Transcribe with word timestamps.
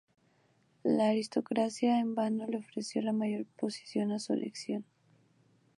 La 0.83 1.09
aristocracia 1.09 1.99
en 1.99 2.15
vano 2.15 2.47
le 2.47 2.57
ofreció 2.57 3.03
la 3.03 3.13
mayor 3.13 3.41
oposición 3.41 4.11
a 4.11 4.17
su 4.17 4.33
elección. 4.33 4.83